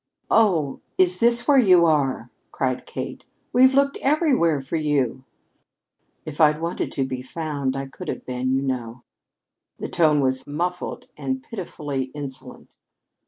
"Oh, 0.31 0.81
is 0.97 1.19
this 1.19 1.47
where 1.47 1.59
you 1.59 1.85
are?" 1.85 2.31
cried 2.51 2.87
Kate. 2.87 3.23
"We've 3.53 3.75
looked 3.75 3.99
everywhere 4.01 4.59
for 4.59 4.75
you." 4.75 5.25
"If 6.25 6.41
I'd 6.41 6.59
wanted 6.59 6.91
to 6.93 7.05
be 7.05 7.21
found, 7.21 7.75
I 7.75 7.85
could 7.85 8.07
have 8.07 8.25
been, 8.25 8.51
you 8.51 8.63
know." 8.63 9.03
The 9.77 9.89
tone 9.89 10.19
was 10.19 10.47
muffled 10.47 11.05
and 11.15 11.43
pitifully 11.43 12.05
insolent. 12.15 12.73